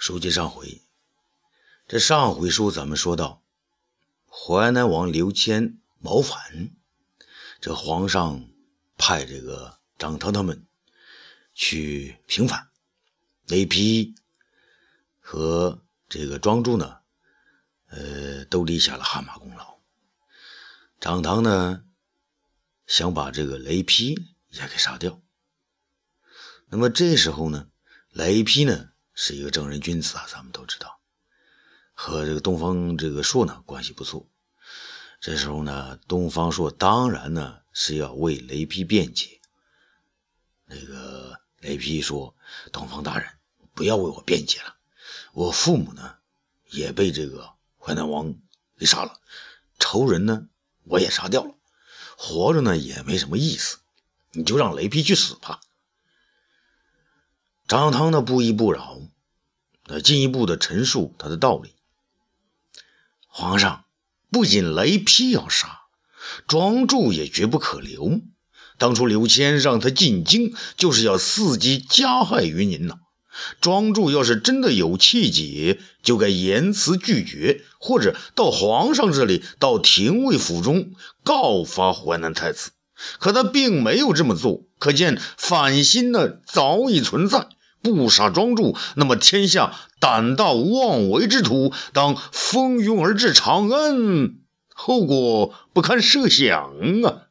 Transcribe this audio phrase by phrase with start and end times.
[0.00, 0.80] 书接上回，
[1.86, 3.44] 这上回书咱们说到，
[4.26, 6.74] 淮南王刘谦谋反，
[7.60, 8.48] 这皇上
[8.96, 10.66] 派这个张汤他们
[11.52, 12.70] 去平反，
[13.46, 14.14] 雷劈
[15.18, 17.00] 和这个庄助呢，
[17.88, 19.80] 呃，都立下了汗马功劳。
[20.98, 21.84] 张汤呢，
[22.86, 24.14] 想把这个雷劈
[24.48, 25.20] 也给杀掉。
[26.68, 27.68] 那么这时候呢，
[28.08, 28.86] 雷劈呢？
[29.14, 30.98] 是一个正人君子啊，咱们都知道，
[31.94, 34.26] 和这个东方这个朔呢关系不错。
[35.20, 39.40] 这时候呢，东方朔当然呢是要为雷劈辩解。
[40.64, 42.34] 那个雷劈说
[42.72, 43.28] ：“东方大人，
[43.74, 44.76] 不要为我辩解了，
[45.32, 46.16] 我父母呢
[46.70, 48.34] 也被这个淮南王
[48.78, 49.20] 给杀了，
[49.78, 50.46] 仇人呢
[50.84, 51.54] 我也杀掉了，
[52.16, 53.78] 活着呢也没什么意思，
[54.30, 55.60] 你就让雷劈去死吧。”
[57.70, 58.98] 张汤呢不依不饶，
[59.86, 61.70] 那进一步的陈述他的道理。
[63.28, 63.84] 皇上
[64.28, 65.82] 不仅雷劈要杀，
[66.48, 68.22] 庄助也绝不可留。
[68.76, 72.96] 当初刘谦让他进京，就是要伺机加害于您呐。
[73.60, 80.90] 庄助要是真的有气节，就该严辞拒绝，或者到皇上这里，到廷尉府中
[81.22, 82.72] 告发淮南太子。
[83.20, 87.46] 可他并没有这么做，可见反心呢早已存在。
[87.82, 94.34] 不杀庄助，那么天下胆大妄为之徒当蜂拥而至长安，
[94.68, 96.72] 后果不堪设想
[97.04, 97.28] 啊！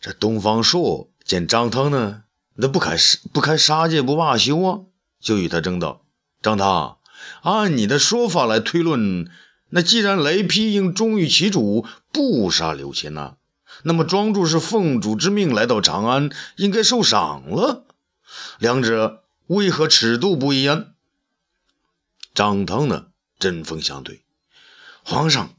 [0.00, 2.22] 这东方朔见张汤呢，
[2.54, 2.96] 那不开
[3.32, 4.80] 不开杀戒不罢休啊，
[5.20, 6.06] 就与他争道
[6.40, 6.98] ：“张汤，
[7.42, 9.30] 按你的说法来推论，
[9.68, 13.36] 那既然雷劈应忠于其主，不杀刘谦呐？”
[13.82, 17.84] 那么庄助是奉主之命来到长安，应该受赏了。
[18.58, 20.86] 两者为何尺度不一样？
[22.34, 23.06] 张汤呢？
[23.38, 24.22] 针锋相对。
[25.02, 25.50] 皇上，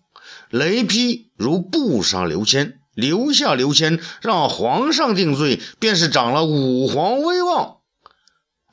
[0.49, 7.77] 雷劈如不杀刘谦，留下刘谦，让皇上定罪，便是长了武皇威望。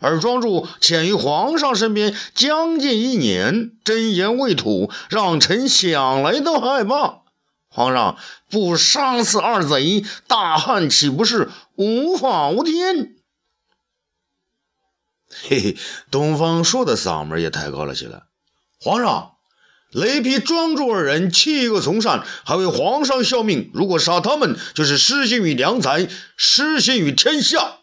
[0.01, 7.23] 而庄助潜于皇上身边将近一年，真言未吐，让臣想来都害怕。
[7.69, 8.19] 皇上
[8.51, 13.15] 不杀死二贼，大汉岂不是无法无天？
[15.31, 15.77] 嘿嘿，
[16.11, 18.23] 东方朔的嗓门也抬高了起来。
[18.81, 19.33] 皇上，
[19.91, 23.71] 雷劈庄主二人弃恶从善，还为皇上效命。
[23.75, 27.79] 如果杀他们，就是失信于良才，失信于天下。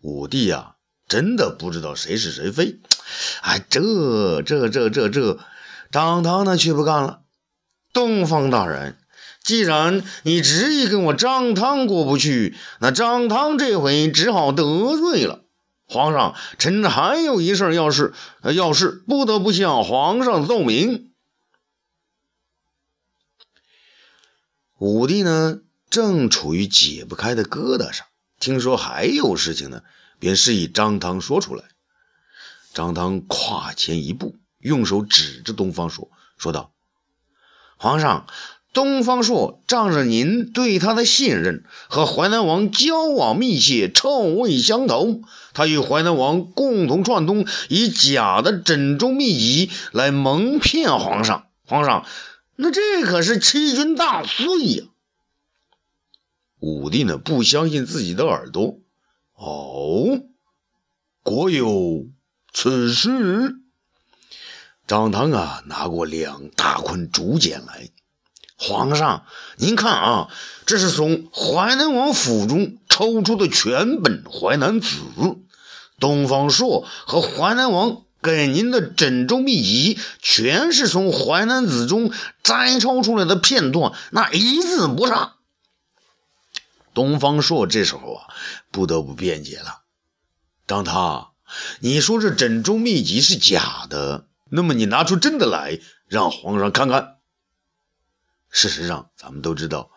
[0.00, 0.76] 武帝呀，
[1.06, 2.80] 真的不知道谁是谁非。
[3.42, 5.38] 哎，这这这这这，
[5.90, 7.20] 张汤呢却不干了。
[7.94, 8.98] 东方大人，
[9.42, 15.44] 既然你执意跟我张汤过不去，那张汤这回只好得罪了
[15.86, 16.34] 皇上。
[16.58, 18.12] 臣还有一事要事，
[18.54, 21.12] 要事不得不向皇上奏明。
[24.78, 28.06] 武帝呢，正处于解不开的疙瘩上，
[28.40, 29.82] 听说还有事情呢，
[30.18, 31.64] 便示意张汤说出来。
[32.74, 36.73] 张汤跨前一步，用手指着东方说，说道。
[37.76, 38.26] 皇上，
[38.72, 45.20] 东方朔仗着您对他的信任，和淮南王交往密切，臭味相投。
[45.52, 51.46] 他与淮南王共同串通，以假的枕中秘籍来蒙骗皇上。
[51.66, 52.04] 皇上，
[52.56, 54.84] 那这可是欺君大罪呀！
[56.60, 58.78] 武帝呢，不相信自己的耳朵。
[59.34, 60.20] 哦，
[61.22, 62.06] 果有
[62.52, 63.56] 此事。
[64.86, 67.90] 张汤啊，拿过两大捆竹简来。
[68.56, 69.24] 皇上，
[69.56, 70.28] 您看啊，
[70.66, 74.98] 这是从淮南王府中抽出的全本《淮南子》。
[75.98, 82.12] 东方朔和淮南王给您的枕中秘籍，全是从《淮南子》中
[82.42, 85.36] 摘抄出来的片段，那一字不差。
[86.92, 88.26] 东方朔这时候啊，
[88.70, 89.82] 不得不辩解了
[90.68, 91.30] ：“张汤，
[91.80, 97.18] 你说这枕中秘籍是假的？”那么你拿出真的来，让皇上看看。
[98.50, 99.90] 事实上，咱们都知道，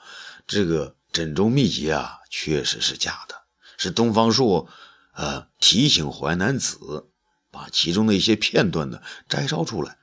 [0.48, 3.44] 这个枕中秘籍啊，确实是假的，
[3.78, 4.68] 是东方朔，
[5.14, 7.08] 呃，提醒淮南子，
[7.52, 9.98] 把其中的一些片段呢摘抄出来，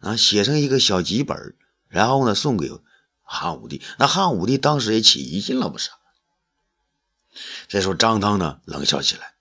[0.00, 1.56] 啊，写成一个小几本，
[1.88, 2.70] 然后呢送给
[3.22, 3.82] 汉武帝。
[3.98, 5.90] 那汉武帝当时也起疑心了，不是？
[7.68, 9.34] 这时候张汤呢冷笑起来：“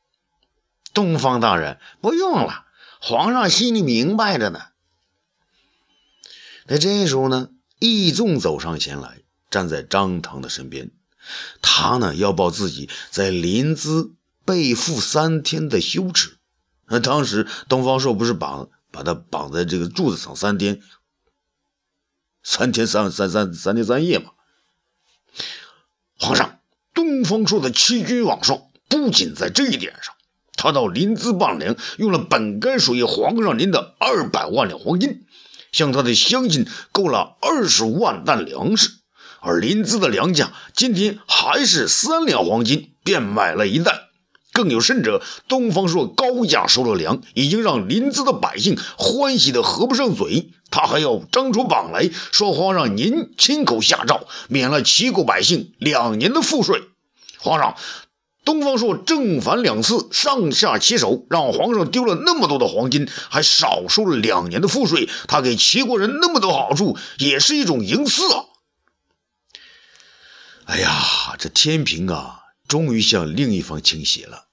[0.93, 2.64] 东方大人，不用了。”
[3.07, 4.59] 皇上心里明白着呢。
[6.65, 9.21] 那这时候呢，义纵走上前来，
[9.51, 10.89] 站在张唐的身边。
[11.61, 14.13] 他呢要报自己在临淄
[14.43, 16.39] 被缚三天的羞耻。
[16.87, 20.81] 那当时东方朔不是绑把他绑在这个柱子上三天，
[22.41, 24.31] 三天三三三三天三夜吗？
[26.17, 26.59] 皇上，
[26.95, 30.15] 东方朔的欺君罔上，不仅在这一点上，
[30.55, 35.25] 他到临淄办粮，用了本该属于皇上您的二百万两黄金，
[35.71, 38.91] 向他的乡亲购了二十万担粮食。
[39.41, 43.99] 而临淄的粮价今天还是三两黄金便买了一担，
[44.53, 50.51] 更有甚者，东方朔高价收了粮，已经让临淄的百姓欢喜的合不上嘴。
[50.71, 56.81] 他还要张出榜来说，皇上您亲口下诏，免了齐国百姓两年的赋税。
[57.37, 57.75] 皇上，
[58.45, 65.09] 东方朔正反两次上下其手，让皇上丢了那么多的黄金，还少收了两年的赋税。
[65.27, 68.45] 他给齐国人那么多好处，也是一种营私啊。
[70.65, 74.45] 哎呀，这天平啊，终于向另一方倾斜了。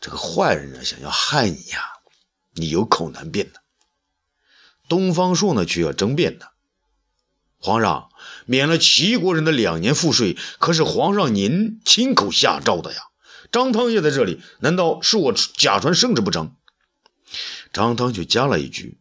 [0.00, 1.80] 这个坏人啊，想要害你呀，
[2.54, 3.60] 你有口难辩的。
[4.88, 6.52] 东方朔呢，却要争辩的。
[7.58, 8.08] 皇上
[8.46, 13.00] 免了齐国人的两年赋税，可是皇上您亲口下诏的呀。
[13.50, 16.52] 张汤也在这里，难道是我假传圣旨不成？
[17.72, 18.98] 张汤就加了一句。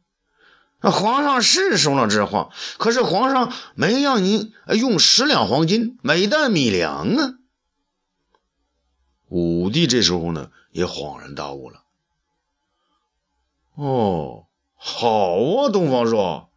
[0.79, 7.33] 那皇上是说了这话，可是皇上没让您用十两黄金每担米粮啊。
[9.27, 11.83] 武帝这时候呢也恍然大悟了。
[13.75, 14.45] 哦，
[14.75, 16.49] 好啊，东方朔，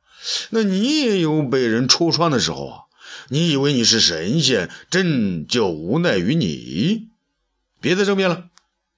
[0.51, 2.79] 那你也有被人戳穿的时候啊？
[3.29, 7.09] 你以为你是神仙，朕就无奈于你？
[7.81, 8.45] 别再争辩了，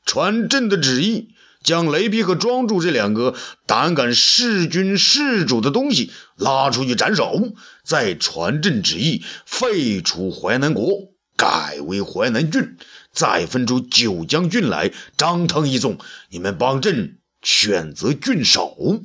[0.05, 1.29] 传朕的旨意。
[1.63, 3.37] 将雷劈和庄助这两个
[3.67, 7.53] 胆敢弑君弑主的东西拉出去斩首，
[7.85, 12.77] 再传朕旨意，废除淮南国，改为淮南郡，
[13.13, 14.91] 再分出九江郡来。
[15.17, 15.99] 张汤一众，
[16.31, 19.05] 你们帮朕选择郡守。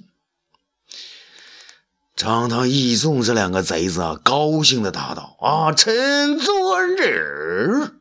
[2.18, 7.92] 张汤一众这两个贼子啊，高兴的答道：“啊，臣遵旨。”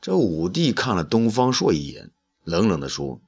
[0.00, 2.10] 这武帝看了东方朔一眼，
[2.42, 3.20] 冷冷地说：“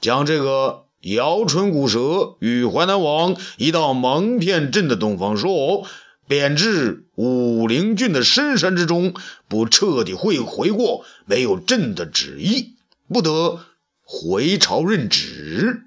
[0.00, 5.88] 将这个摇唇鼓舌与淮南王一道蒙骗朕的东方朔，
[6.28, 9.14] 贬至武陵郡的深山之中，
[9.48, 12.76] 不彻底会回过，没有朕的旨意，
[13.08, 13.58] 不得
[14.04, 15.86] 回朝任职。”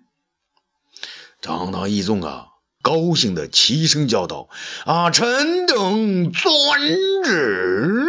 [1.43, 4.47] 张唐义众啊，高兴的齐声叫道
[4.87, 8.07] ：“啊，臣等遵旨。”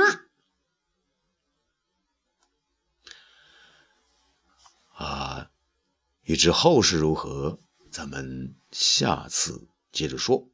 [4.94, 5.50] 啊，
[6.22, 7.58] 欲知后事如何，
[7.90, 10.48] 咱们下次接着说。